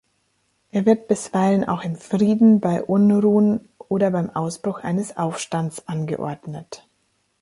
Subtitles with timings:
[0.71, 6.87] Er wird bisweilen auch im Frieden bei Unruhen oder beim Ausbruch eines Aufstands angeordnet.